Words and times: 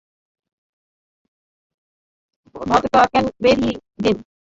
Vodka 2.61 3.01
ক্যানবেরিই 3.11 3.73
দিন। 4.03 4.17